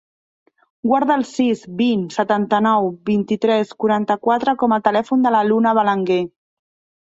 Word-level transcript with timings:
Guarda 0.91 1.17
el 1.19 1.25
sis, 1.31 1.59
vint, 1.81 2.01
setanta-nou, 2.15 2.89
vint-i-tres, 3.09 3.75
quaranta-quatre 3.85 4.57
com 4.63 4.75
a 4.79 4.81
telèfon 4.89 5.29
de 5.29 5.35
la 5.37 5.45
Luna 5.51 5.77
Belenguer. 5.81 6.21